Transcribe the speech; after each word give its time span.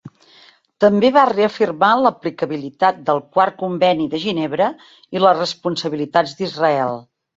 També 0.83 1.09
va 1.17 1.25
reafirmar 1.29 1.89
l'aplicabilitat 2.05 3.03
del 3.09 3.21
Quart 3.37 3.59
Conveni 3.59 4.07
de 4.15 4.23
Ginebra 4.25 4.71
i 5.19 5.23
les 5.27 5.39
responsabilitats 5.43 6.35
d'Israel. 6.41 6.99